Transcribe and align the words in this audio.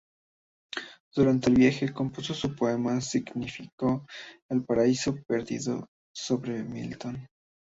Durante 1.15 1.49
el 1.51 1.57
viaje 1.57 1.93
compuso 1.93 2.33
su 2.33 2.55
poema 2.55 2.99
sinfónico 3.01 4.07
El 4.49 4.65
paraíso 4.65 5.15
perdido 5.27 5.89
sobre 6.11 6.63
Milton. 6.63 7.27